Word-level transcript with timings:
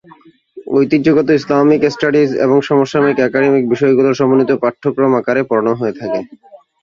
ঐতিহ্যগত 0.71 1.27
Islamic 1.39 1.81
studies 1.95 2.29
এবং 2.45 2.57
সমসাময়িক 2.69 3.17
একাডেমিক 3.21 3.63
বিষয়গুলিকে 3.71 4.19
সমন্বিত 4.19 4.51
পাঠ্যক্রম 4.63 5.11
আকারে 5.19 5.41
পড়ানো 5.49 5.71
হয়ে 5.79 5.97
থাকে। 5.99 6.19